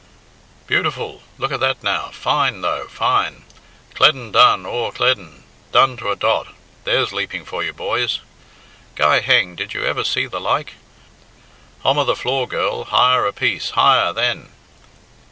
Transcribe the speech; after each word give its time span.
"Beautiful! 0.65 1.21
Look 1.37 1.51
at 1.51 1.59
that 1.59 1.83
now! 1.83 2.07
Fine, 2.09 2.61
though, 2.61 2.87
fine! 2.87 3.45
Clane 3.93 4.31
done, 4.31 4.65
aw, 4.65 4.89
clane! 4.89 5.43
Done 5.71 5.95
to 5.97 6.09
a 6.09 6.15
dot! 6.15 6.55
There's 6.85 7.13
leaping 7.13 7.45
for 7.45 7.61
you, 7.63 7.71
boys! 7.71 8.19
Guy 8.95 9.19
heng, 9.19 9.53
did 9.53 9.75
you 9.75 9.85
ever 9.85 10.03
see 10.03 10.25
the 10.25 10.41
like? 10.41 10.73
Hommer 11.83 12.03
the 12.03 12.15
floor, 12.15 12.47
girl 12.47 12.85
higher 12.85 13.27
a 13.27 13.31
piece! 13.31 13.69
higher, 13.77 14.11
then! 14.11 14.49